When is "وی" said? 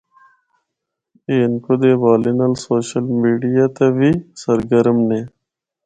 3.97-4.11